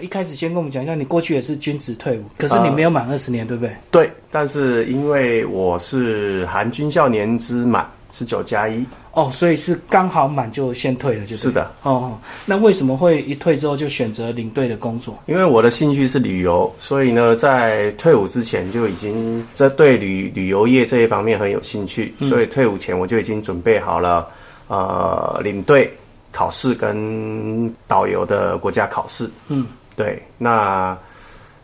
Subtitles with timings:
[0.00, 3.76] 一开始先跟我们讲一下，你过去也是军职退伍，可是你没有满二十年，对不对？
[3.90, 11.70] 对，但是因为我是含军校年资满十九加一，哦，所以是刚好满就先退了，就是的。
[11.82, 15.18] 哦，那为什么会一退之后就选择领队的工作？
[15.26, 24.26] 因为我的兴趣是旅游，所以呢，在退伍之前就已经在对旅旅游业这一方面很有兴趣，所以退伍前我就已经准备好了，
[24.68, 25.92] 呃，领队
[26.30, 29.30] 考试跟导游的国家考试。
[29.48, 29.66] 嗯。
[29.96, 30.96] 对，那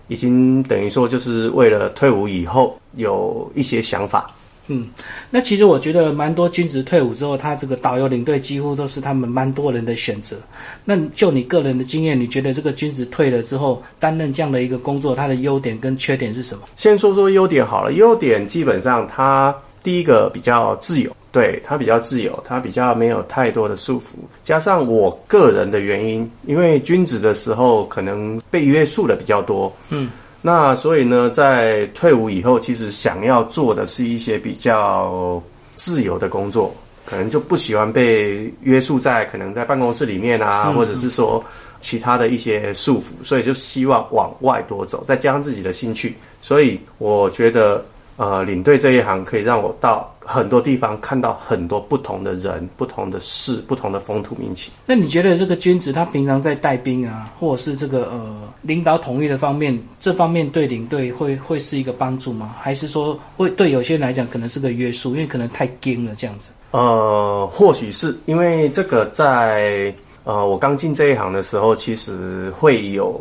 [0.08, 4.30] 已经等于说就是为了退伍以后有一些想法。
[4.70, 4.86] 嗯，
[5.30, 10.36] 那其实我觉得蛮多军职退伍之后，他这个导游领队几乎都是他们蛮多人的选择。
[10.84, 16.64] 那就你个人的经验，你觉得这个军职退了之后担任这样的一个工作，它的优点跟缺点是什么？
[16.76, 21.10] 先说说优点好了，优点基本上它第一个比较自由。
[21.30, 30.10] 对他比较自由，他比较没有太多的束缚，加上我个人的原因，因为君子的时候可能被约束的比较多，嗯，
[30.40, 35.42] 那所以呢，在退伍以后，其实想要做的是一些比较
[35.76, 41.44] 自由的工作，可能就不喜欢被约束在可能在办公室里面啊，或者是说
[41.78, 47.84] 其他的一些束缚，所以就希望往外多走，再加上自己的兴趣，所以我觉得。
[48.20, 54.70] 呃，领队这一行可以让我到很多地方看到很多不同的人、不同的事、不同的风土民情。
[54.84, 62.54] 那你觉得这个君子他平常在带兵啊，或者是这个呃领导统一的方面，这方面对领队会会是一个帮助吗？
[62.60, 66.50] 还是说会对有些人来讲可能是个约束，因为可能太硬了这样子？
[66.72, 69.90] 呃，或许是因为这个在
[70.24, 73.18] 呃我刚进这一行的时候，其实会有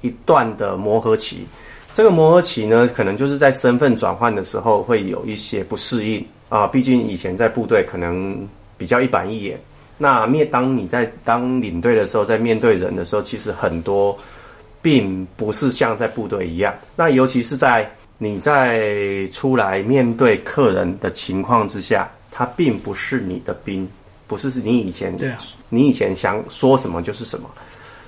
[0.00, 1.44] 一段的磨合期。
[1.92, 6.66] 这个磨合期呢，可能就是在身份转换的时候会有一些不适应啊。
[6.66, 9.60] 毕竟以前在部队可能比较一板一眼，
[9.98, 14.16] 那面当你在当领队的时候，在面对人的时候，其实很多
[14.82, 16.74] 并不是像在部队一样。
[16.94, 23.88] 那尤其是在你在出来面对客人的情况之下，他并不是你的兵，
[24.26, 25.38] 不是是你以前对啊，
[25.68, 27.48] 你以前想说什么就是什么。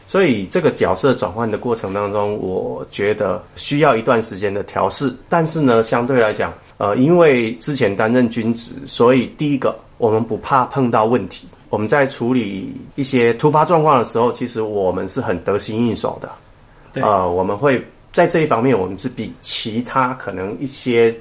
[0.07, 5.15] 所以这个角色转换的过程当中，我觉得需要一段时间的调试。
[5.29, 11.47] 但是呢，相对来讲，呃，因为之前担任军职，所以第一个我们不怕碰到问题。
[11.71, 17.03] 我们在处理一些突发状况的时候，其实我们是很得心应手的。
[17.03, 21.15] 呃，我们会在这一方面，我们是比其他可能一些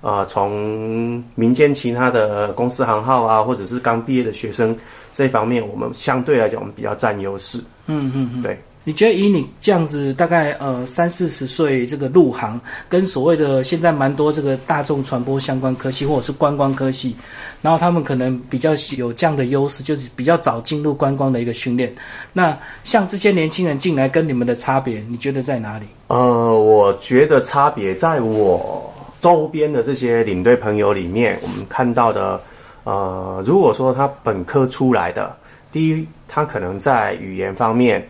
[0.00, 4.76] 呃从民间其他的公司行号啊，或者是刚毕业的学生。
[5.12, 7.58] 这方面我们相对来讲，我们比较占优势。
[7.86, 8.58] 嗯嗯嗯，对。
[8.86, 17.16] 你觉得以你这样子，大概呃三四十岁这个入行，跟所谓的现在蛮多这个大众传播相关科系或者是观光科系，
[17.60, 21.92] 然后他们可能比较有这样的优势，就是比较早进入观光的一个训练。
[22.32, 25.86] 那像这些年轻人进来跟你们的差别，你觉得在哪里？
[26.06, 32.40] 呃，我觉得差别在我周边的这些领队朋友里面，我们看到的。
[32.84, 35.34] 呃，如果说他本科出来的，
[35.72, 38.08] 第一，他可能在语言方面，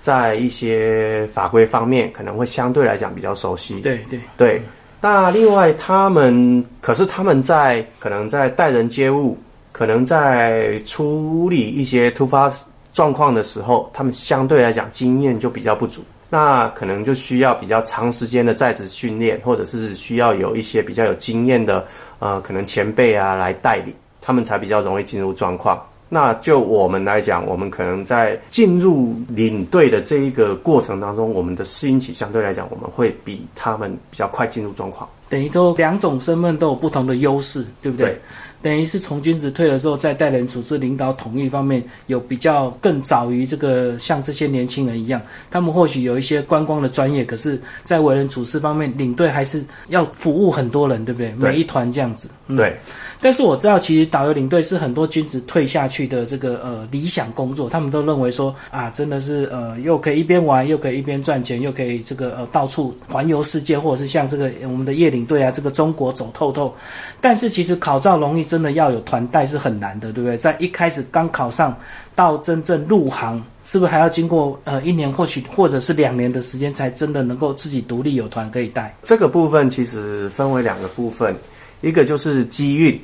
[0.00, 3.80] 在一些法规方面，可能会相对来讲比较熟悉。
[3.80, 4.62] 对对对。
[5.00, 9.38] 那另外，他们可是他们在可能在待人接物，
[9.70, 12.50] 可能在处理一些突发
[12.92, 16.02] 状况的时候，他们相对来讲经验就比较不足。
[16.30, 21.86] 那可能就需要比较长时间的在职训练，或者是需要有一些比较有经验的
[22.18, 23.94] 呃，可能前辈啊来带领。
[24.20, 25.80] 他们才比较容易进入状况。
[26.08, 35.08] 那就我们来讲，我们可能在进入领队的这一个过程当中，我们的适应期相对来讲，我们会比他们比较快进入状况。
[35.28, 38.18] 等于都两种身份都有不同的优势，对不对？
[38.60, 45.20] 等于是从军职退了之后，在带人组织领导统一方面有比较更早于这个像这些年轻人一样，
[45.50, 51.32] 他们或许有一些观光的专业，可是，在为人处事方面，领队还是要服务很多人，对不对？
[51.36, 52.28] 每一团这样子。
[52.48, 52.76] 对。
[53.20, 66.72] 但是我知道，其实导游领队是很多军职退下去的这个呃理想工作，他们都认为说啊，真的是呃又可以一边玩，又可以一边赚钱，又可以这个呃到处环游世界，或者是像这个我们的夜领队啊，这个中国走透透。
[67.20, 68.47] 但是其实考照容易。
[68.48, 70.36] 真的要有团带是很难的，对不对？
[70.36, 71.76] 在一开始刚考上，
[72.14, 78.92] 到真正入行，是不是还要经过呃一年或许或者是两年的时间，才真的能够自己独立有团可以带？
[79.04, 81.36] 这个部分其实分为两个部分，
[81.82, 82.98] 一个就是机运，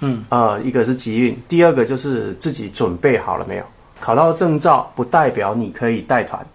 [0.00, 3.64] 嗯啊，一个是机运，第二个就是自己准备好了没有？
[3.98, 6.46] 考到证照不代表你可以带团。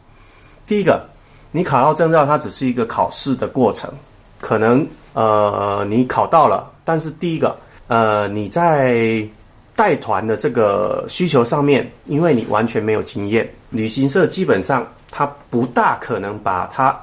[0.68, 1.04] 第一个，
[1.52, 3.92] 你考到证照，它只是一个考试的过程，
[4.40, 7.56] 可能呃你考到了，但是第一个。
[7.88, 9.28] 呃，你在
[9.76, 16.98] 带团的这个需求上面，因为你完全没有经验，旅行社基本上他不大可能把他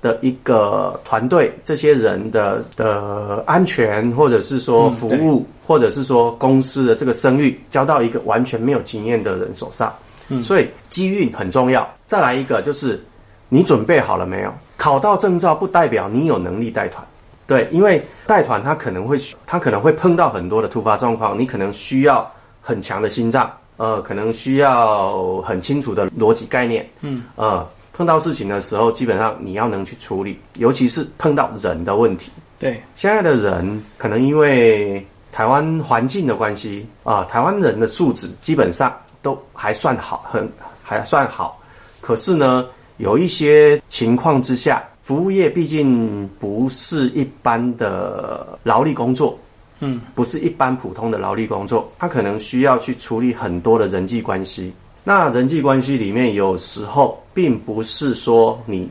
[0.00, 9.92] 的一个团队这些人的的安全，或者是说服务，或者是说公司的这个声誉，交到一个完全没有经验的人手上。
[10.28, 11.88] 嗯，所以机运很重要。
[12.06, 13.02] 再来一个就是
[13.48, 14.52] 你准备好了没有？
[14.76, 17.04] 考到证照不代表你有能力带团。
[17.48, 22.30] 对，因为带团他可能会他可能会碰到很多的突发状况，你可能需要
[22.60, 26.88] 很强的心脏，呃，可能需要很清楚的逻辑概念。
[27.00, 27.66] 嗯，呃。
[27.90, 32.30] 碰到事情的时候，基本上你要能去处理，尤其是碰到人的问题。
[32.56, 40.48] 对，现在的人可能因为台湾环境的关系啊，台湾人的素质基本上都还算好，很
[40.80, 41.60] 还算好。
[42.00, 42.64] 可是呢，
[42.98, 49.38] 有一些情况之下，服务业毕竟不是一般的劳力工作，
[49.80, 54.70] 嗯，不是一般普通的劳力工作，他可能需要去处理很多的人际关系。
[55.04, 58.86] 那人际关系里面，有时候并不是说你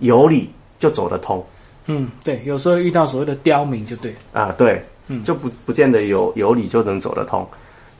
[0.00, 1.46] 有理就走得通。
[1.86, 7.48] 嗯，对，有时候遇到所谓的刁民就对啊，对，嗯，就不不见得有有理就能走得通。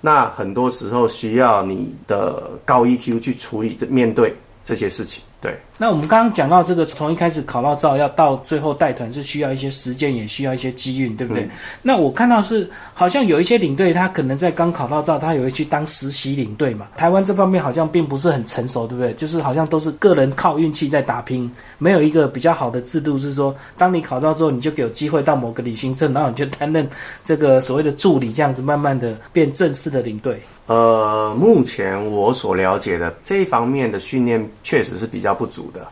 [0.00, 4.34] 那很多时候需要你的高 EQ 去处理这面对
[4.64, 5.22] 这些事情。
[5.40, 11.48] 对，那我们刚刚讲到这个，从一开始考到照，要到最后带团，是需要一些时间，也需要一些机运，对不对？
[11.82, 16.88] 那我看到是好像有一些领队，他可能在刚考到照，他也会去当实习领队嘛。
[16.96, 19.12] 台湾这方面好像并不是很成熟，对不对？
[19.14, 21.48] 就是好像都是个人靠运气在打拼，
[21.78, 26.84] 没有一个比较好的制度，是说当你考到之后，你就有机会到某个旅行社，然后你就担任
[27.24, 30.42] 这个所谓的助理，这样子慢慢的变正式的领队。
[30.66, 35.86] 呃，目前我所了解的这一方面的训练确实是比较不足的。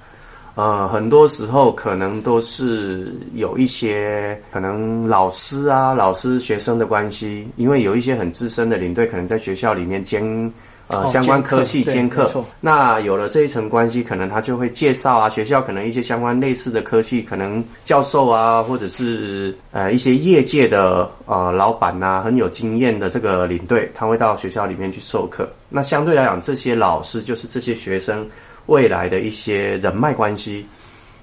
[0.55, 10.53] 呃，很多时候可能都是有一些可能老师啊、老师学生的关系，因为有一些很资深的领队可能在学校里面兼。
[10.89, 12.31] 呃，相关科系兼课，
[12.61, 25.51] 那有了这一层关系，可能他就会介绍啊，学校可能一些相关类似的科系，可能教授啊，或者是呃一些业界的呃老板呐，很有经验的这个领队，他会到学校里面去授课。
[25.69, 28.25] 那相对来讲，这些老师就是这些学生
[28.67, 30.67] 未来的一些人脉关系。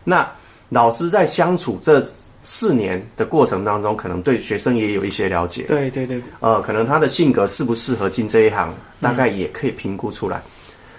[0.04, 0.30] 那
[0.70, 2.06] 老师在相处这。
[2.46, 5.64] 四年的过程当中，可能对学生也有一些了解。
[5.70, 6.22] 对对对。
[6.42, 10.44] 呃，可能他的性格适不适合进这一行，大概也可以评估出来。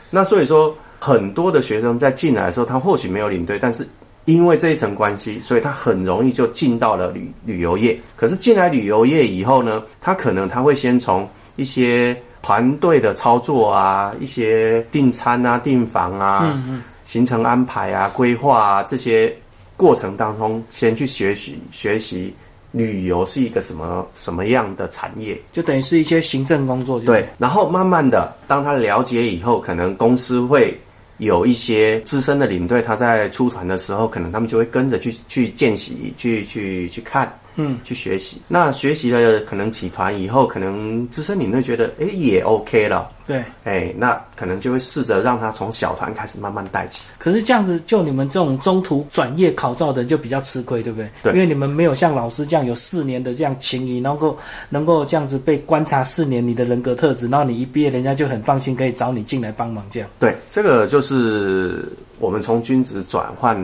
[0.08, 3.86] 那所以说，很多的学生在进来的时候，他或许没有领队，但是
[4.24, 7.94] 因为这一层关系，所以他很容易就进到了旅旅游业。
[8.16, 16.54] 可是进来旅游业以后呢，他可能他会先从一些团队的操作啊，一些订餐啊、订房啊、
[17.04, 19.34] 行程安排啊、规划啊这些。
[19.76, 22.32] 过程当中，先去学习学习
[22.70, 27.00] 旅游是一个什么什么样的产业，就等于是一些行政工作。
[27.00, 30.80] 对，然后慢慢的，当他了解以后，可能公司会
[31.18, 37.28] 有一些资深的领队，他在出团的时候，可能他们就会跟着去去见习，去去去看。
[37.56, 38.40] 嗯，去学习。
[38.48, 43.10] 那学习了可能几团以后，可能资深领队觉得，哎，也 OK 了。
[43.26, 47.00] 对，哎，那可能就会试着让他从小团开始慢慢带起。
[47.18, 51.08] 可是这样子，就你们这种中途转业考照的人就比较吃亏，对不对？
[51.22, 51.32] 对。
[51.32, 54.36] 因为你们没有像老师这样有四年的这样情谊，能够
[54.68, 60.08] 能够这样子被观察四年你的人格特质，然后你一毕业，人家就很放心可以找你进来帮忙这样。
[60.20, 63.56] 对，这个就是我们从君子转换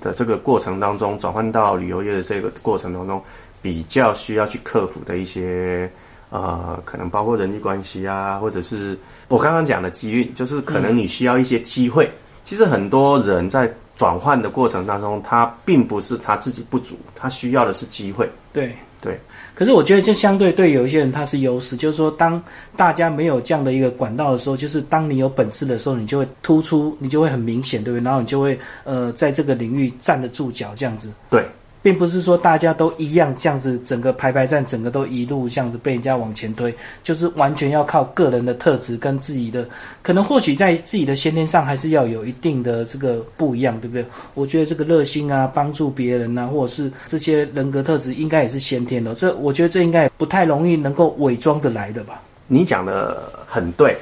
[0.00, 3.22] 的这个过程当中，转换到旅游业的这个过程当中。
[3.62, 5.86] 比较需要去克服的一些，
[6.30, 8.98] 呃，可能包括人际关系啊，或者是
[9.28, 12.10] 我刚刚讲的机遇，就是可能你需要一些机会。
[12.42, 18.26] 其实很多人在转换的过程当中，他并不是他自己不足，他需要的是机会。
[18.50, 19.18] 对对。
[19.54, 22.42] 可是我觉得，就相对对有一些人他是优势，就是说，当
[22.76, 28.04] 大家没有这样的一个管道的时候，就是当你有本事的时候，你就会突出，你就会很明显，对不对？
[28.04, 31.10] 然后你就会呃，在这个领域站得住脚，这样子。
[31.28, 31.44] 对。
[31.82, 39.66] 并不是说大家都一样这样子，整个排排站，整个都一路这样子被人家往前推，就是完全要靠个人的特质跟自己的，
[40.02, 44.04] 可能或许在自己的先天上还是要有一定的这个不一样，对不对？
[44.34, 49.14] 我觉得这个热心啊，帮助别人啊，或者是这些人格特质，应该也是先天的。
[49.14, 52.20] 这我觉得这应该不太容易能够伪装的来的吧？
[52.46, 53.96] 你讲的很对，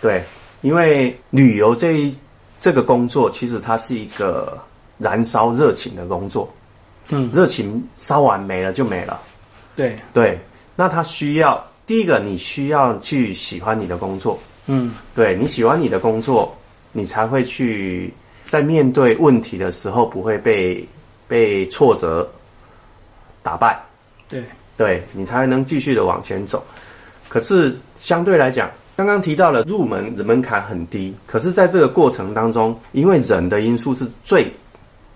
[0.00, 0.22] 对，
[0.62, 2.16] 因为旅游这一
[2.60, 4.58] 这个工作，其实它是一个
[4.98, 6.52] 燃烧热情的工作。
[7.10, 9.20] 嗯，热情烧完没了就没了。
[9.76, 10.38] 对对，
[10.76, 14.38] 那他需要第一个，你需要去喜欢你的工作。
[14.66, 16.56] 嗯，对你喜欢你的工作，
[16.92, 18.12] 你才会去
[18.48, 20.86] 在面对问题的时候不会被
[21.26, 22.28] 被挫折
[23.42, 23.80] 打败。
[24.28, 24.44] 对，
[24.76, 26.64] 对你才能继续的往前走。
[27.28, 34.52] 可是相对来讲，刚刚提到了入门门槛很低，可是在这个过程当中，因为人的因素是最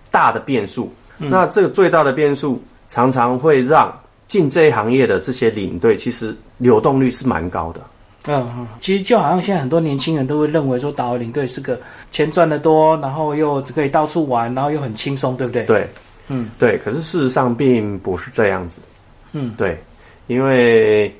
[0.09, 3.93] 大的变数，那这个最大的变数常常会让
[4.27, 7.81] 进这一行业的这些领队，其实流动率是蛮高的。
[8.27, 11.79] 嗯嗯，其实就好像现在很多年轻人都会认为说，导游领队是个
[12.11, 15.63] 钱赚得多，然后又可以到处玩，然后又很轻松，对不对？
[15.65, 15.87] 对，
[16.29, 18.81] 嗯对，可是事实上并不是这样子。
[19.33, 19.79] 嗯，对，
[20.25, 21.15] 因为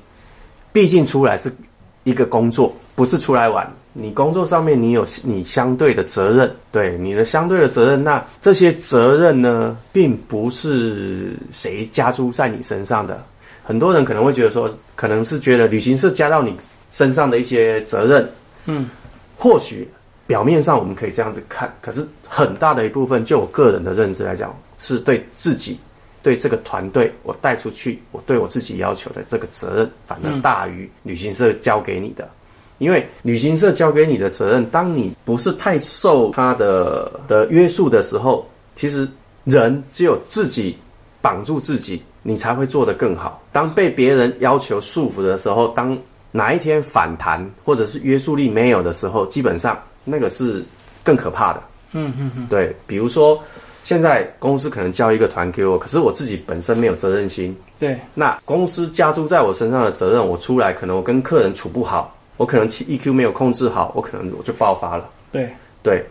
[0.72, 1.54] 毕竟出来是
[2.02, 3.72] 一个工作，不是出来玩。
[3.98, 13.24] 你工作上面你有你相对的责任，对你的相对的责任，那这些责任呢，并不是谁加诸在你身上的。
[13.64, 16.54] 很多人可能会觉得说，可能是觉得旅行社加到你
[16.90, 18.28] 身上的一些责任，
[18.66, 18.88] 嗯，
[19.34, 19.88] 或许
[20.26, 25.80] 表面上我们可以这样子看，可是很大的一部分，就我个人的认知来讲，是对自己、
[26.22, 32.28] 对这个团队，我带出去，我对我自己要求的这个责任，反而大于旅行社交给你的。
[32.78, 39.08] 因为旅行社交给你的责任，当你不是太受他的的约束的时候，其实
[39.44, 40.76] 人只有自己
[41.20, 43.42] 绑住自己，你才会做得更好。
[43.52, 45.96] 当被别人要求束缚的时候，当
[46.32, 50.62] 哪一天反弹或者是约束力没有的时候，基本上那个是
[51.02, 51.62] 更可怕的。
[51.92, 53.42] 嗯嗯嗯，对，比如说
[53.82, 65.08] 现在公司可能交一个团给我，可是我自己本身没有责任心，对，那公司加诸在我身上的责任，我出来可能我跟客人处不好，我可能 EQ 没有控制好，我可能我就爆发了。
[65.32, 65.48] 对，
[65.82, 66.04] 对，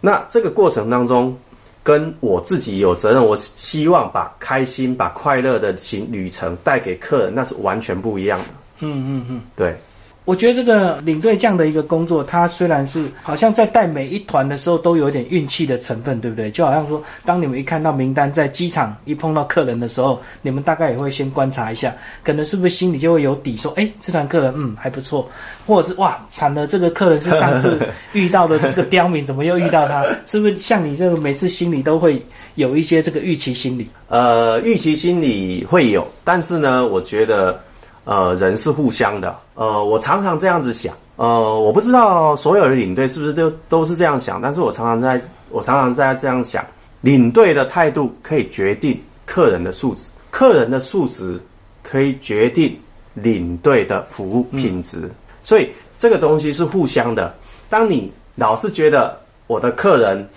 [0.00, 1.36] 那这个过程当中，
[1.82, 8.46] 跟我自己有责任，我希望把开心、把快乐的行旅程带给客人，那是完全不一样的。
[8.80, 9.42] 嗯嗯嗯。
[9.56, 9.76] 对，
[10.24, 16.48] 我觉得这个领队这样的一个工作，它虽然是好像在带每一团的时候都有点运气的成分，对不对？
[16.48, 25.28] 就好像说，当你们一看到名单在机场一碰到客人的时候，你们大概也会先观察一下，可能是不是心里就会有底，说，哎，这团客人嗯还不错，
[25.66, 27.76] 或者是哇惨了，这个客人是上次
[28.12, 30.04] 遇到的这个刁民，怎么又遇到他？
[30.24, 32.24] 是不是像你这个每次心里都会
[32.54, 33.88] 有一些这个预期心理？
[34.08, 37.60] 呃，预期心理会有，但是呢，我觉得，
[38.04, 39.36] 呃，人是互相的。
[39.54, 46.64] 呃，我常常这样子想，呃，我不知道所有的领队是不是都都是这样想，但是我常常在，我常常在这样想，
[47.00, 51.40] 领队的态度可以决定客人的素质，客人的素质
[51.82, 52.76] 可以决定
[53.14, 55.10] 领队的服务品质，
[55.42, 57.32] 所以这个东西是互相的。
[57.68, 59.16] 当你老是觉得
[59.46, 60.28] 我的客人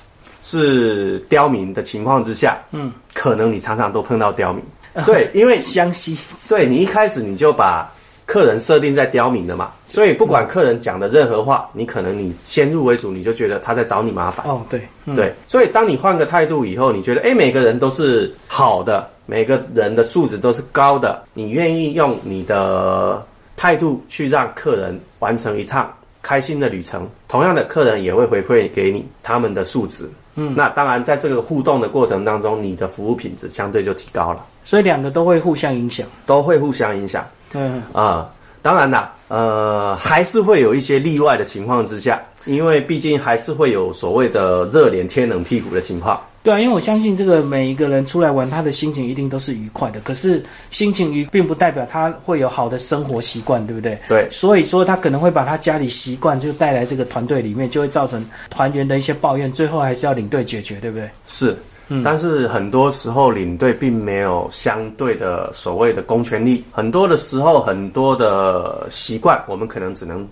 [0.41, 4.63] 是刁民的情况之下，嗯，可能你常常都碰到刁民。
[5.05, 7.91] 对，因为相吸，对你一开始你就把
[8.25, 14.45] 客人设定在刁民的嘛，所以不管客人讲的任何话，你可能你先入为主，你就觉得他在找你麻烦。
[14.47, 23.23] 哦，对，嗯、对，所以当你换个态度以后，你觉得哎，每个人都是好的，每个人的素质都是高的，你愿意用你的
[23.55, 30.09] 态度去让客人完成一趟开心的旅程，同样的，客人也会回馈给你他们的素质。
[30.37, 36.05] 嗯，那当然，在这个互动的过程当中，你的服务品质相对就提高了，所以两个都会互相影响。
[36.25, 37.25] 都会互相影响。
[37.53, 38.29] 嗯，啊、
[38.61, 46.21] 当然啦，呃，还是会有一些例外的情况之下，因为毕竟还是会有所谓的热脸贴冷屁股的情况。
[46.43, 49.99] 对啊，因为我相信这个每一个人出来玩，他的心情一定都是愉快的。
[50.01, 53.97] 可是心情愉，并不代表他会有好的生活习惯，对不对？
[54.07, 61.09] 对所以说他可能会把他家里习惯就带来这个团队里面，就会造成团员的一些抱怨，最后还是要领队解决，对不对？
[61.27, 61.57] 是，
[62.03, 70.27] 但是很多时候领队并没有相对的所谓的公权力，很多的时候很多的习惯，我们可能只能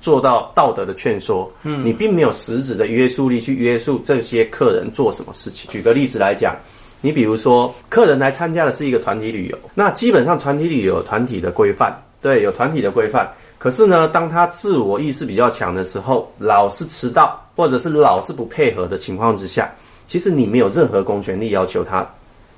[0.00, 5.70] 做到道德的劝说，嗯，你并没有实质的约束力去约束这些客人做什么事情。
[5.70, 6.56] 举个例子来讲。
[7.04, 13.28] 你比如说，客人来参加的是一个团体旅游，那基本上团体旅游有团体的规范，对，有团体的规范。
[13.58, 19.68] 可是呢，当他自我意识比较强的时候，老是迟到，或者是老是不配合的情况之下，
[20.12, 22.06] 其实你没有任何公权力要求他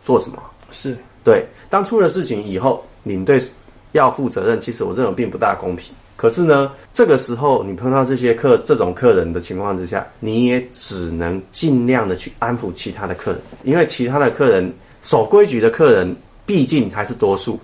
[0.02, 0.42] 做什么。
[0.73, 3.40] 是，对，当出了事情以后，领队
[3.92, 5.94] 要负责任，其实我认为并不大公平。
[6.16, 16.12] 可是呢，这个时候你碰到这些客这种客人的情况之下，你也只能尽量的去安抚其他的客人，因为其他的客人守规矩的客人
[16.44, 17.56] 毕竟还是多数。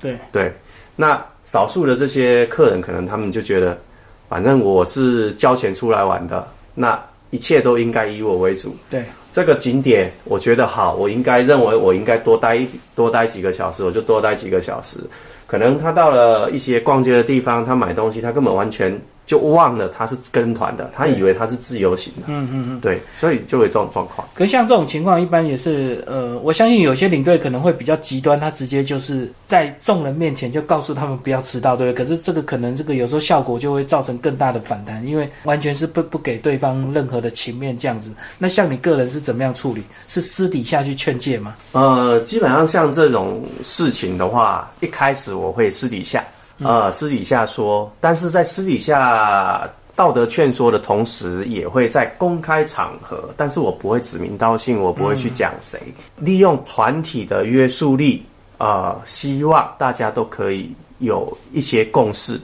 [0.00, 0.50] 对，对，
[0.96, 3.78] 那少数的这些客人，可能他们就觉得，
[4.26, 6.98] 反正我是交钱出来玩的，那
[7.34, 8.76] 一切都应该以我为主。
[8.88, 14.98] 对，这个景点我觉得好，我应该认为我应该多待一多待几个小时，我就多待几个小时。
[15.44, 22.22] 可能他到了一些逛街的地方，他买东西，他根本完全就忘了他是跟团的，他以为他是自由行的。
[22.26, 22.80] 嗯嗯嗯。
[22.80, 24.26] 对，所以就有这种状况。
[24.34, 32.04] 可像这种情况，一般也是呃，我相信有些领队可能会比较极端，他直接就是在众人面前就告诉他们不要迟到，对不对？
[32.04, 38.12] 可是这个可能这个有时候效果就会造成更大的反弹，因为完全是不不给对方任何的情面这样子。
[38.38, 39.82] 那像你个人是怎么样处理？
[40.06, 41.54] 是私底下去劝诫吗？
[41.72, 46.24] 呃，基本上像这种事情的话，一开始我会私底下。
[46.62, 55.80] 呃，私底下说，但是在私底下道德劝说的同时，也会在公开场合，但是我不会指名道姓，我不会去讲谁，
[56.16, 58.24] 利用团体的约束力，
[58.58, 62.40] 呃，希望大家都可以有一些共识。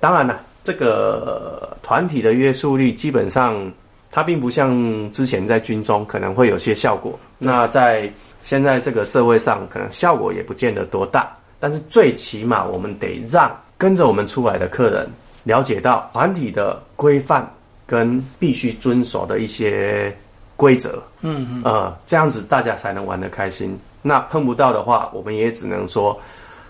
[0.00, 3.72] 当然了，这个团体的约束力基本上，
[4.10, 8.10] 它并不像之前在军中可能会有些效果，那在
[8.42, 11.32] 现在这个社会上，可能效果也不见得多大。
[11.58, 15.08] 但是最起码，我们得让跟着我们出来的客人
[15.44, 17.48] 了解到团体的规范
[17.86, 20.14] 跟必须遵守的一些
[20.56, 21.02] 规则。
[21.20, 21.62] 嗯嗯。
[21.64, 23.78] 呃，这样子大家才能玩得开心。
[24.02, 26.18] 那碰不到的话，我们也只能说，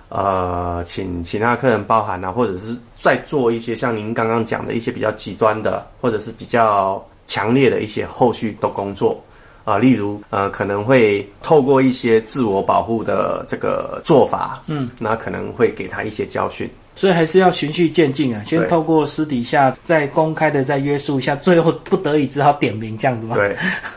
[0.09, 9.23] 呃，请其他客人包涵啊，或者是再做一些像您刚刚讲的一些比较极端的，或者是比较强烈的一些后续的工作。
[9.67, 16.71] 啊，例如，呃，可能会透过一些自我保护的这个做法，嗯，那可能会给他一些教训。
[16.97, 23.37] 所以还是要循序渐进啊，先透过私底下，再公开的再约束一下，最后不得已只好点名这样子嘛。
[23.37, 23.55] 对，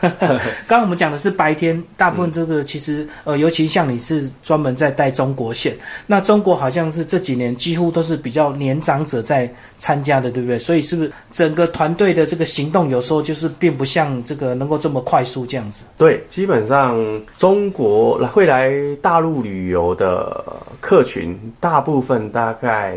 [0.68, 5.74] 刚刚我们讲的是白天，大部分这个其实呃，尤其像你是专门在带中国线，
[6.06, 10.58] 那中国好像是这几年几乎都是比较年长者在参加的，对不对？
[10.58, 15.84] 所以是不是整个团队的这个行动有时候就是并不像这个能够这么快速这样子？
[15.96, 16.98] 对，基本上
[17.38, 20.44] 中国会来大陆旅游的
[20.80, 22.96] 客群，大部分大概。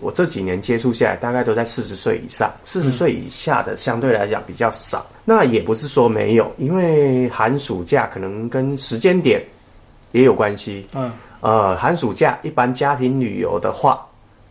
[0.00, 5.06] 我这几年接触下来，大概都在四十岁以上，四十岁以下的相对来讲比较少。
[5.24, 9.40] 那也不是说没有，因为寒暑假可能跟时间点
[10.10, 10.84] 也有关系。
[10.94, 14.04] 嗯，呃，寒暑假一般家庭旅游的话，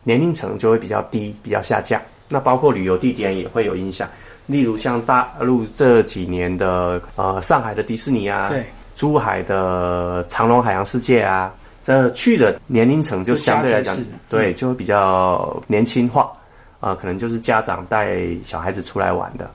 [0.03, 2.01] 年龄层就会比较低，比较下降。
[2.29, 4.07] 那包括旅游地点也会有影响，
[4.45, 8.63] 例如像大陆这几年的呃上海的迪士尼啊，对，
[8.95, 11.53] 珠海的长隆海洋世界啊。
[11.83, 13.97] 这去的年龄层就相对来讲，
[14.29, 16.31] 对，就会比较年轻化，
[16.79, 19.49] 啊，可能就是家长带小孩子出来玩的，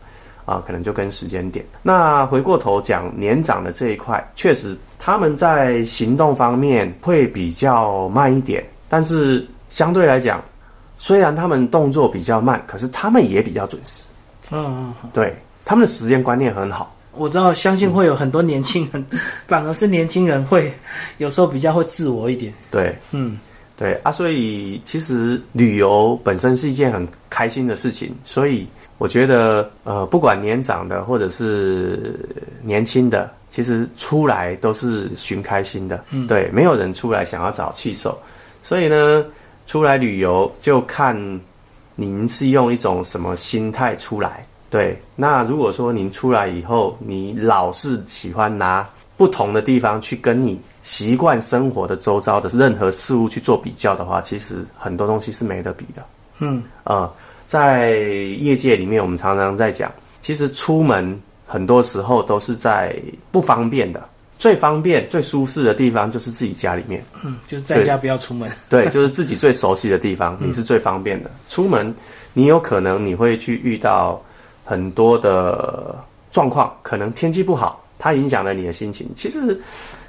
[0.45, 1.65] 啊，可能就跟时间点。
[1.83, 10.43] 那回过头讲年长的这一块，确实他们在行动方面会比较慢一点，但是相对来讲，
[10.99, 14.09] 虽然他们动作比较慢，可是他们也比较准时。
[14.51, 15.35] 嗯，对，
[15.65, 16.96] 他们的时间观念很好。
[17.17, 19.05] 我知道，相信会有很多年轻人，
[19.47, 20.73] 反而是年轻人会
[21.19, 22.53] 有时候比较会自我一点。
[22.71, 23.39] 对，嗯，
[23.77, 28.67] 对啊，所以其实旅游本身是一件很开心的事情，所以
[28.99, 32.19] 我觉得，呃，不管年长的或者是
[32.63, 36.05] 年轻的，其实出来都是寻开心的。
[36.11, 38.19] 嗯，对，没有人出来想要找气受，
[38.63, 39.25] 所以呢，
[39.67, 41.17] 出来旅游就看
[41.95, 44.47] 您是用一种什么心态出来。
[44.69, 56.05] 对，那如果说您出来以后，你老是喜欢拿不同的地方去跟你习惯生活的周遭的任何事物去做比较的话，其实很多东西是没得比的。
[56.41, 57.11] 嗯，呃，
[57.47, 62.95] 在业界里面，我们常常在讲，其实出门很多时候都是在
[63.31, 67.03] 不方便的，最方便、最舒适的地方就是自己家里面。
[67.25, 68.51] 嗯，就是在家不要出门。
[68.69, 71.31] 对， 就是自己最熟悉的地方，你是最方便的。
[71.49, 71.95] 出门，
[72.35, 74.21] 你有可能你会去遇到。
[74.67, 75.95] 很多的
[76.31, 79.09] 状况，可能天气不好，它影响了你的心情。
[79.15, 79.59] 其实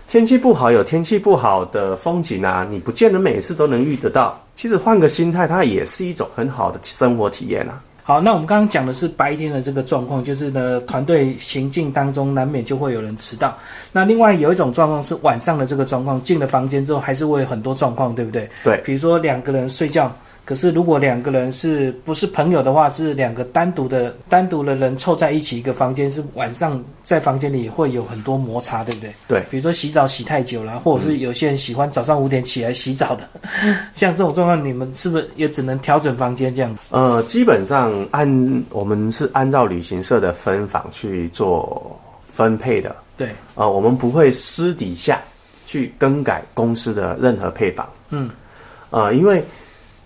[0.08, 4.38] 天气不好有天气不好的风景啊，你不见得每次都能遇得到。
[4.56, 7.82] 其实换个心态，它也是一种很好的生活体验啊。
[8.04, 13.56] 好，那我们刚刚讲的是白天的这个状况，就是呢，团队行进当中难免就会有人迟到。
[13.92, 18.50] 那另外有一种状况是晚上的这个状况，进了房间之后还是会有很多状况，对不对？
[18.64, 20.12] 对，比如说两个人睡觉。
[20.48, 29.14] 可是，如果两个人是不是朋友的话，是两个单独的单独的人凑在一起一个房间，是晚上在房间里会有很多摩擦，对不对？
[29.28, 29.44] 对。
[29.52, 33.28] 比如说洗澡洗太久了，或者是有些人喜欢早上五点起来洗澡的，
[33.94, 36.80] 像这种状况，你们是不是也只能调整房间这样子？
[36.92, 42.00] 呃，基本上按我们是按照旅行社的分房去做
[42.32, 42.96] 分配的。
[43.18, 43.32] 对。
[43.56, 45.22] 呃，我们不会私底下
[45.66, 47.86] 去更改公司的任何配房。
[48.12, 48.30] 嗯。
[48.92, 49.44] 呃，因为。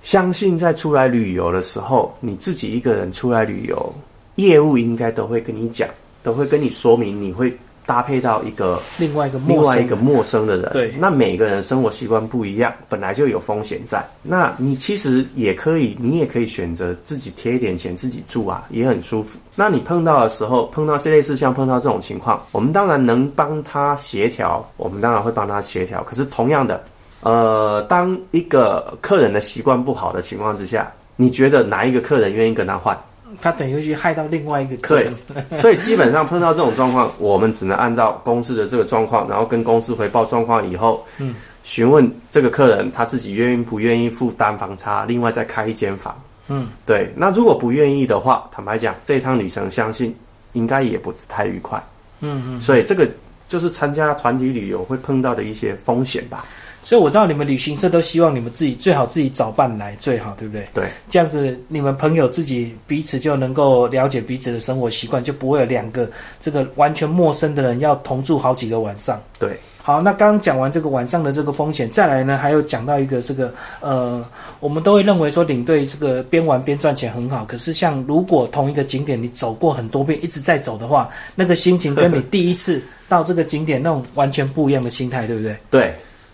[0.02, 3.94] 相信在出来旅游的时候，你自己一个人出来旅游，
[4.36, 5.88] 业务应该都会跟你讲，
[6.24, 14.04] 都会跟你说明你会搭配到一个另外一个另陌生外一个陌生的人，对那每个人生活习惯不一样，本来就有风险在。
[14.24, 19.38] 那你其实也可以，你也可以选择自己贴一点钱自己住啊，也很舒服。
[19.56, 26.04] 那你碰到的时候，碰到这类似像碰到这种情况，我们当然能帮他协调，我们当然会帮他协调。
[26.04, 26.82] 可是同样的，
[27.22, 32.98] 呃，当一个客人的习惯不好的情况之下，你觉得哪一个客人愿意跟他换？
[33.42, 35.16] 他等于去害到另外一个客对人。，
[35.62, 46.14] 所以基本上碰到这种状况，我们只能按照公司的这个状况，然后跟公司回报状况以后，嗯，询问这个客人他自己愿意不愿意付单房差，另外再开一间房。
[46.50, 47.10] 嗯，对。
[47.16, 50.14] 那如果不愿意的话，坦白讲，这一趟旅程相信
[50.52, 51.82] 应该也不是太愉快。
[52.20, 52.60] 嗯嗯。
[52.60, 53.08] 所以这个
[53.48, 56.44] 就是参加团体旅游会碰到的一些风险吧。
[56.92, 60.66] 所以我知道你们旅行社都希望你们自己最好自己找伴来最好，对不对？
[60.74, 69.18] 对这样子你们朋友自己彼此就能够了解彼此的生活习惯，就不会有两个这个完全陌生的人要同住好几个晚上。
[69.40, 74.22] 对，好，那刚刚讲完这个晚上的这个风险，再来呢，还有讲到一个这个呃，
[74.60, 85.56] 我们都会认为说领队这个边玩边赚钱很好，可是像如果同一个景点你走过很多遍，一直在走的话，那个心情跟你 第一次到这个景点那种完全不一样的心态，对不对？
[85.70, 85.94] 对。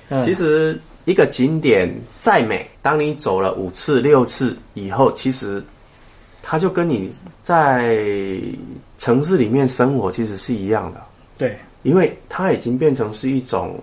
[0.10, 5.64] 嗯，其实一个景点再美，当你走了五次、六次以后，其实
[6.42, 7.12] 它就跟你
[7.44, 7.98] 在
[8.98, 11.02] 城市里面生活其实是一样的，
[11.38, 13.80] 对，因为它已经变成是一种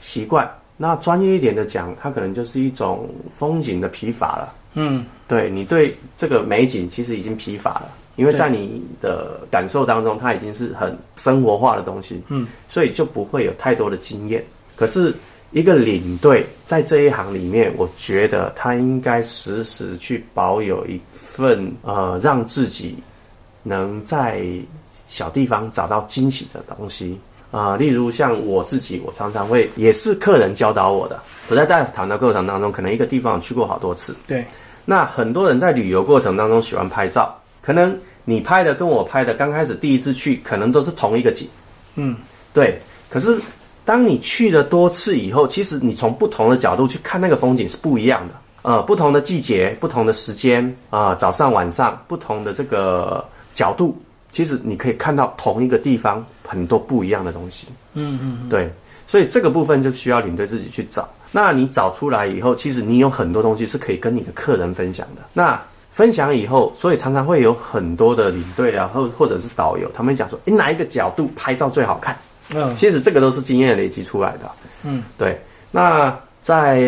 [0.00, 0.48] 习惯。
[0.76, 4.54] 那专业一点的讲，它可能就是一种风景的疲乏了。
[4.74, 14.44] 嗯，对你对这个美景其实已经疲乏了，因为在你的感受当中，它已经是很生活化的东西，嗯，所以就不会有太多的经验。
[14.76, 15.12] 可是
[15.50, 22.96] 一个领队在这一行里面，我觉得他应该时时去保有一份呃，让自己
[23.62, 24.42] 能在
[25.06, 27.18] 小地方找到惊喜的东西。
[27.50, 31.18] 啊、例如像我自己，我常常会也是客人教导我的。
[31.48, 34.44] 我在带团的过程当中，可能一个地方去过好多次，对，
[34.84, 41.48] 那很多人在旅游过程当中喜欢拍照，可能你拍的跟我拍的刚开始第一次去，可能都是同一个景，
[41.94, 42.14] 嗯，
[42.52, 42.78] 对。
[43.08, 43.40] 可是
[43.88, 48.34] 当你去了多次以后，其实你从不同的角度去看那个风景是不一样的。
[48.60, 53.24] 呃，不同的季节、不同的时间啊、早上、晚上，不同的这个
[53.54, 53.98] 角度，
[54.30, 57.66] 其实你可以看到同一个地方很多不一样的东西。
[57.94, 58.70] 嗯嗯，对，
[59.06, 61.08] 所以这个部分就需要领队自己去找。
[61.32, 65.22] 那你找出来以后，其实你有很多东西是可以跟你的客人分享的。
[65.32, 72.14] 那分享以后，所以常常会有很多的领队啊，或或者是导游，他们讲说，诶，哪一个角度拍照最好看？
[72.54, 74.50] 嗯其实这个都是经验累积出来的。
[74.84, 75.38] 嗯，对。
[75.70, 76.82] 那在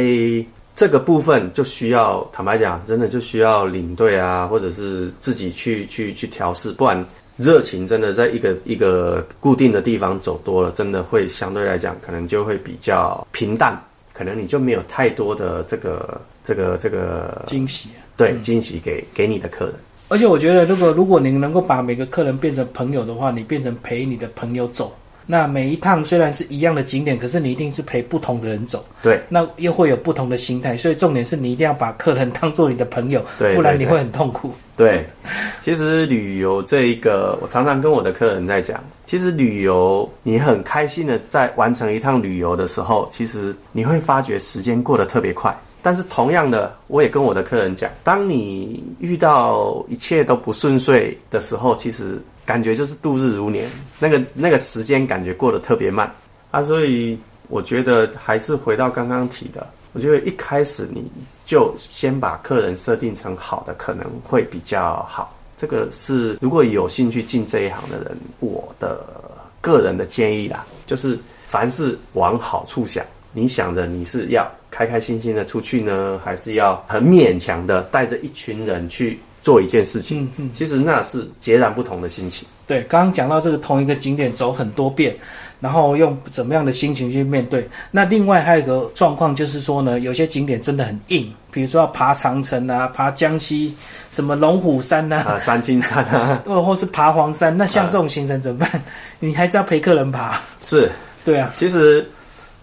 [0.75, 7.05] 这个部分就需要坦白讲，真的就需要领队啊，或者是自己去去去调试，不然
[7.37, 13.79] 热情真的在一个一个固定的地方走多了，真的会相对来讲可能就会比较平淡，
[14.15, 17.91] 可能你就没有太多的这个这个这个惊喜。
[18.17, 19.75] 对惊喜给给你的客人。
[20.09, 24.93] 而且我觉得，如果如果您能够把每个客人变成朋友的话，你变成陪你的朋友走。
[25.27, 30.77] 那每一趟虽然是一样的景点，可是你一定是陪不同的人走，对那又会有不同的心态。
[30.77, 34.53] 所以重点是你一定要把客人当做你的朋友，对对对不然你会很痛苦。
[34.77, 35.07] 对，
[35.61, 45.55] 其实旅游这一个，我常常跟我的客人在讲，其实旅游你很开心的在完成一趟旅游的时候，其实你会发觉时间过得特别快。
[45.83, 56.13] 但是同样的，我也跟我的客人讲，当你遇到一切都不顺遂的时候，其实感觉就是度日如年，那个那个时间感觉过得特别慢
[56.51, 56.63] 啊。
[56.63, 61.11] 所以我觉得还是回到刚刚提的，我觉得一开始你
[61.47, 65.37] 就先把客人设定成好的，可能会比较好。
[65.57, 69.07] 这个是如果有兴趣进这一行的人，我的
[69.61, 73.05] 个人的建议啦，就是凡事往好处想。
[73.33, 80.25] 你想着你是要开开心心的出去呢，还是要很勉强的带着一群人去做一件事情？
[80.25, 82.47] 嗯嗯，其实那是截然不同的心情。
[82.67, 85.17] 对，刚刚讲到这个同一个景点走很多遍，
[85.59, 87.69] 然后用怎么样的心情去面对。
[87.91, 93.75] 那另外还有一个状况就是说呢，有些景点真的很硬，比如说要爬长城啊，爬江西
[94.13, 97.57] 什么龙虎山呐、啊，三清山啊，或 或是爬黄山。
[97.57, 98.71] 那像这种行程怎么办？
[99.19, 100.41] 你还是要陪客人爬。
[100.61, 100.89] 是
[101.25, 102.09] 对啊，其实，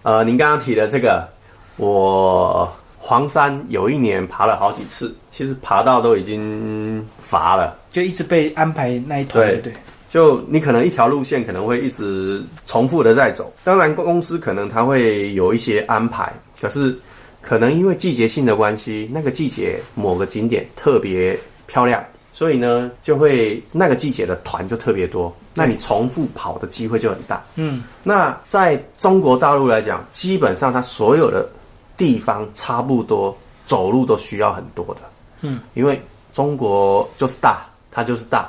[0.02, 1.28] 呃，您刚刚提的这个，
[1.76, 7.76] 我黄山有一年爬了好几次，其实爬到都已经乏了。
[7.90, 9.72] 就一直被安排那一团，对对对，
[10.08, 16.96] 就你可能一条路线可能会一直重复的在走，当然公司可能它会有一些安排，可是
[17.40, 22.04] 可能因为季节性的关系，那个季节某个景点特别漂亮，
[22.38, 27.42] 所以呢，就会那个季节的团就特别多，那你重复跑的机会就很大。
[27.56, 31.48] 嗯，那在中国大陆来讲，基本上它所有的
[31.96, 35.00] 地方差不多走路都需要很多的。
[35.40, 36.00] 嗯，因为
[36.32, 38.48] 中国就是大，它就是大。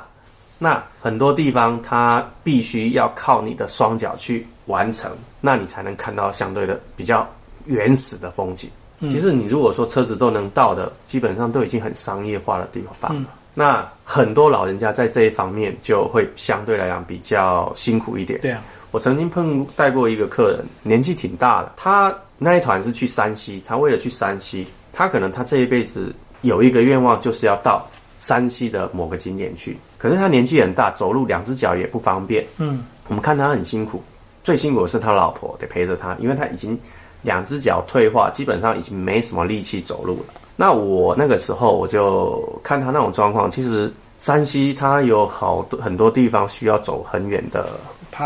[0.56, 7.28] 那很多地方它必须要靠你的双脚去完成，那你才能看到相对的比较
[7.64, 8.70] 原始的风景。
[9.00, 13.28] 其实你如果说车子都能到的，基本上都已经很商业化的地方了。
[13.54, 18.40] 那很多老人家在这一方面就会相对来讲比较辛苦一点。
[18.40, 27.86] 对啊，我曾经碰带过一个客人，年纪挺大的，他那一团是去山西，他为了去山西，他可能他这一辈子有一个愿望就是要到
[28.18, 32.44] 山西的某个景点去，可是他年纪很大，走路两只脚也不方便。
[32.58, 34.02] 嗯，我们看他很辛苦，
[34.44, 36.78] 最辛苦的是他老婆得陪着他，因为他已经
[37.22, 40.34] 两只脚退化，基本上已经没什么力气走路了。
[40.56, 47.70] 那我那个时候我就看他那种状况，其实山西它有好多很多地方需要走很远的，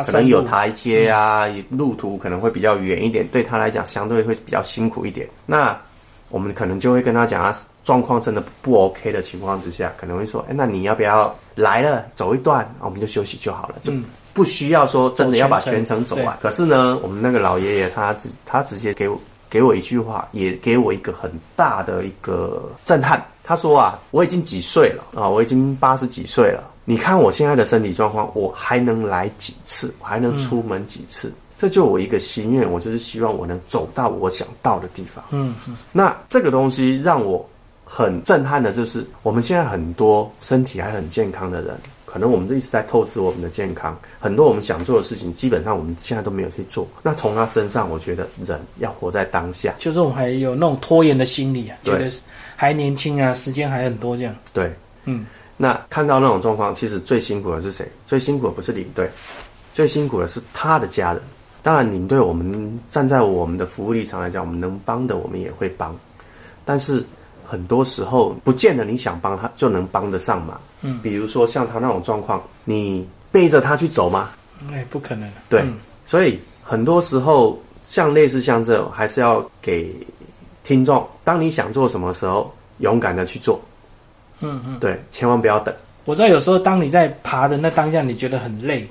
[0.05, 5.29] 可能有台阶啊，路途可能会比较远一点，对他来讲相对会比较辛苦一点。
[5.47, 5.79] 那
[6.31, 7.55] 我们可能就会跟他讲，啊
[7.85, 13.93] 状况真的不 OK 的情况之下，可能会说，哎，那你要不要来了走一段，我们就休息就好了，就
[14.35, 16.37] 不需要说真的要把全全程程走完。
[16.43, 19.19] 可是呢，我们那个老爷爷他直他直接给我
[19.49, 23.25] 给我一句话，也给我一个很大的一个震撼。
[23.43, 26.71] 他说啊，我已经几岁了啊，我已经八十几岁了。
[26.85, 29.95] 你看我现在的身体状况，我还能来几次？
[30.01, 31.33] 我还能出门几次？
[31.57, 35.25] 这就我一个心愿，我就是希望我能走到我想到的地方。
[35.31, 37.49] 嗯嗯那这个东西让我
[37.85, 41.79] 很震撼的，就是我们现在很多身体还很健康的人，
[42.15, 46.87] 可能我们都一直在透支我们的健康，很多我们想做的事情，基本上我们现在都没有去做。
[47.03, 49.75] 那从他身上，我觉得人要活在当下。
[49.81, 52.09] 就是我们还有那种拖延的心理啊，觉得
[52.55, 54.33] 还年轻啊，时间还很多这样。
[54.53, 54.73] 对，
[55.07, 57.85] 嗯，那看到那种状况，其实最辛苦的是谁？
[58.07, 59.11] 最辛苦的不是领队，
[59.73, 61.21] 最辛苦的是他的家人。
[61.63, 65.99] 当然，领队我们站在我们的服务立场来讲，我们能帮的我们也会帮，
[66.65, 67.05] 但是
[67.45, 70.61] 很多时候不见得你想帮他就能帮得上忙。
[70.83, 74.31] 嗯，比如说像他那种状况，你背着他去走吗？
[74.73, 75.29] 哎，不可能。
[75.49, 75.75] 对，嗯
[76.07, 79.95] 所以很多时候像类似像这种，还是要给
[80.63, 83.61] 听众，当你想做什么时候，勇敢的去做。
[84.41, 85.75] 嗯嗯，对，千万不要等。
[86.05, 88.87] 我知道有时候当你在爬的那当下，你觉得很累，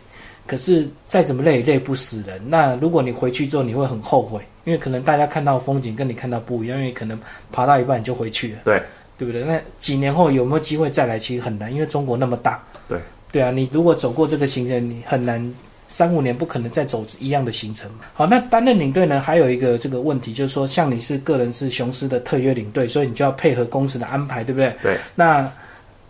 [0.48, 2.42] 可是再怎么累也累不死人。
[2.50, 7.20] 那如果你回去之后，你会很后悔，因为可能大家看到风景跟你看到不一样，因为可能
[7.52, 8.82] 爬到一半你就回去了，对
[9.18, 9.44] 对不对？
[9.44, 11.20] 那几年后有没有机会再来？
[11.20, 12.64] 其实很难，因为中国那么大。
[12.88, 13.00] 对
[13.32, 15.54] 对啊，你如果走过这个行程，你很难
[15.88, 18.00] 三五年不可能再走一样的行程嘛。
[18.14, 24.76] 好，那担任领队呢，还有一个这个问题，就是说，像你是个人是雄狮的特约领队，所以你就要配合公司的安排，对不对？
[24.82, 24.98] 对。
[25.16, 25.50] 那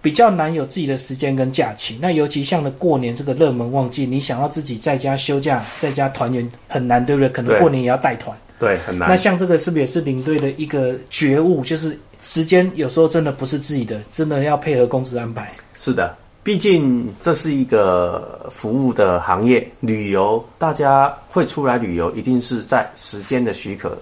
[0.03, 1.97] 比较难有自己的时间跟假期。
[2.01, 7.29] 那尤其像的过年这个热门旺季，你想要自己在家休假、在家团圆很难，对不对？
[7.29, 8.37] 可能过年也要带团。
[8.59, 9.07] 对，很难。
[9.07, 11.63] 那像这个是不是也是领队的一个觉悟？
[11.63, 15.49] 就是时间有时候真的不是自己的，真的要配合公司安排。
[15.73, 16.13] 是的，
[16.43, 23.97] 毕竟这是一个服务的行业，旅游大家会出来旅游，一定是在时间的许可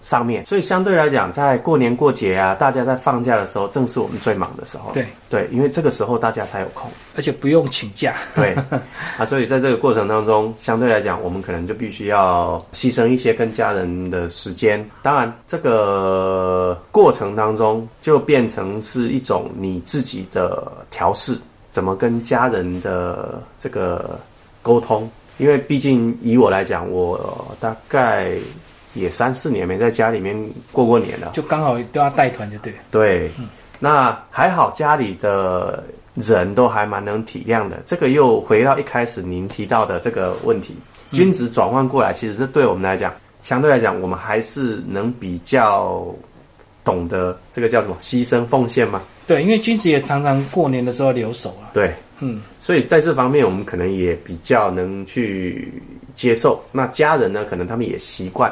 [0.00, 4.92] 上面，所以相对来讲，在过年过节啊，大家在放假的时候，正是我们最忙的时候。
[4.92, 6.88] 对对，因为这个时候大家才有空。
[7.16, 8.14] 而且不用请假。
[8.34, 8.54] 对，
[9.18, 14.88] 啊，所以在这个过程当中，相对来讲，我们可能就必须要牺牲一些跟家人的时间。
[15.02, 21.36] 当然，这个过程当中就变成是一种你自己的调试，
[21.72, 24.18] 怎么跟家人的这个
[24.62, 25.10] 沟通。
[25.38, 28.32] 因为毕竟以我来讲，我大概
[28.94, 30.36] 也三四年没在家里面
[30.72, 31.30] 过过年了。
[31.34, 32.78] 就刚好都要带团，就对了。
[32.90, 33.30] 对，
[33.78, 37.82] 那还好家里的人都还蛮能体谅的。
[37.86, 40.74] 这个又回到一开始您提到的这个问题，
[41.12, 46.04] 君子转换过来，其实是对我们来讲，相对来讲，我们还是能比较
[46.84, 49.00] 懂得这个叫什么牺牲奉献吗。
[49.26, 51.70] 对，因为君子也常常过年的时候留守啊。
[51.72, 55.70] 对，嗯，所以在这方面，我们可能也比较能去
[56.14, 56.60] 接受。
[56.72, 58.50] 那家人呢，可能他们也习惯，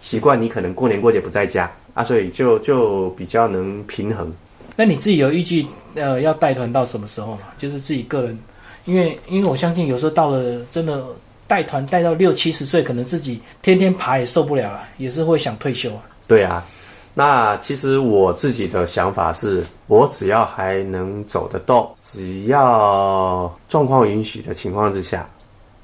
[0.00, 4.32] 习惯你可能过年过节不在家啊，所以就就比较能平衡。
[4.76, 7.40] 那你自己有预计呃要带团到什么时候吗？
[7.58, 8.38] 就是自己个人，
[8.86, 11.04] 因为因为我相信有时候到了真的
[11.46, 16.02] 带团带到六七十岁，可能自己天天爬也受不了了，也是会想退休啊。
[16.26, 16.64] 对啊，
[17.12, 25.28] 那其实我自己的想法是，我只要还能走得动，只要状况允许的情况之下，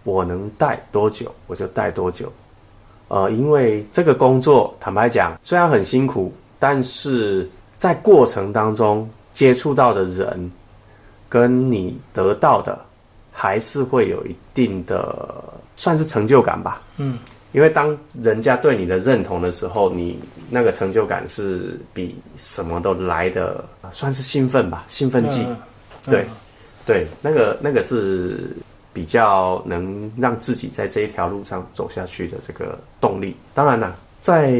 [0.04, 2.32] 我能带多久我就带多久。
[3.08, 10.50] 呃，因为这个工作，坦白讲，虽然很辛苦，但是在过程当中接触到的人，
[11.28, 12.78] 跟你得到的
[13.32, 15.44] 还是会有一定的
[15.76, 16.80] 算是成就感吧。
[16.96, 17.18] 嗯，
[17.52, 20.18] 因为当人家对你的认同的时候，你
[20.50, 25.44] 那个成就感是比什么都来的，啊算是兴奋吧，兴奋剂。
[25.46, 25.56] 嗯
[26.08, 26.24] 对，
[26.86, 28.56] 对，那个那个是
[28.96, 33.36] 比较能让自己在这一条路上走下去的这个动力。
[33.52, 34.58] 当然啦，在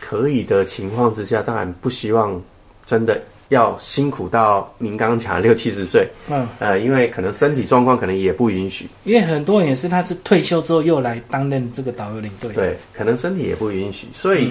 [0.00, 2.42] 可以的情况之下，当然不希望
[2.86, 3.20] 真的
[3.50, 14.50] 要辛苦到您刚刚讲的 六七十岁，嗯，呃，因为可能身体状况可能也不允许，因为很多人也是他是退休之后又来担任这个导游领队。，对，可能身体也不允许，所以。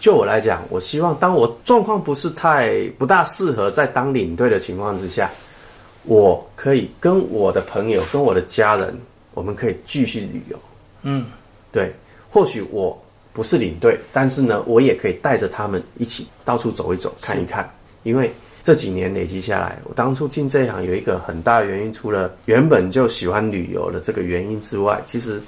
[0.00, 5.30] 就我来讲，我希望当我状况不是太不大适合在当领队的情况之下，
[6.04, 8.94] 我可以跟我的朋友、跟我的家人，
[9.34, 10.58] 我们可以继续旅游。
[11.02, 11.26] 嗯，
[11.70, 11.92] 对，
[12.30, 12.98] 或许我
[13.32, 17.68] 不是领队，但是呢，我也可以带着他们一起到处走一走、看一看。
[18.02, 18.32] 因为
[18.62, 25.40] 这几年累积下来，我当初进这一行有一个很大的原因，除了原本就喜欢旅游的这个原因之外，其实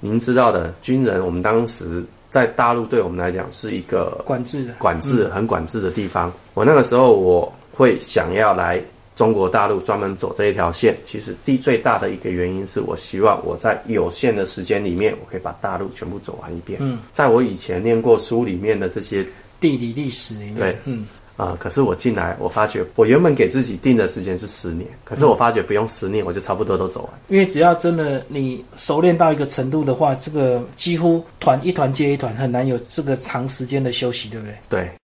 [0.00, 4.72] 您知道的，军人我们当时在大陆对我们来讲是一个管制的。
[4.78, 6.32] 管制、很管制的地方。
[6.54, 8.82] 我那个时候我会想要来
[9.14, 16.78] 中国大陆专门走这一条线，其实第最大的一个原因是我希望我在有限的时间里面，我可以把大陆全部走完一遍。
[16.82, 19.24] 嗯，在我以前念过书里面的这些
[19.60, 27.20] 地理历史里面，对嗯，啊、可是我进来，我发觉我原本给自己定的时间是十年，可是我发觉不用十年，我就差不多都走完。
[27.28, 34.54] 因为只要真的你熟练到一个程度的话，这个几乎团一团接一团，很难有这个长时间的休息，对不对？
[34.68, 34.90] 对，